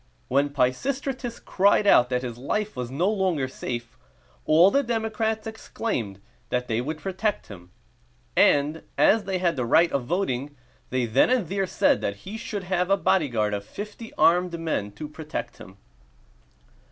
When 0.29 0.49
Pisistratus 0.49 1.39
cried 1.39 1.85
out 1.85 2.09
that 2.09 2.23
his 2.23 2.35
life 2.39 2.75
was 2.75 2.89
no 2.89 3.07
longer 3.07 3.47
safe, 3.47 3.99
all 4.47 4.71
the 4.71 4.81
democrats 4.81 5.45
exclaimed 5.45 6.19
that 6.49 6.67
they 6.67 6.81
would 6.81 6.97
protect 6.97 7.49
him; 7.49 7.69
and, 8.35 8.81
as 8.97 9.25
they 9.25 9.37
had 9.37 9.57
the 9.57 9.63
right 9.63 9.91
of 9.91 10.05
voting, 10.05 10.57
they 10.89 11.05
then 11.05 11.29
and 11.29 11.47
there 11.49 11.67
said 11.67 12.01
that 12.01 12.15
he 12.25 12.35
should 12.35 12.63
have 12.63 12.89
a 12.89 12.97
bodyguard 12.97 13.53
of 13.53 13.63
fifty 13.63 14.11
armed 14.15 14.59
men 14.59 14.91
to 14.93 15.07
protect 15.07 15.59
him. 15.59 15.77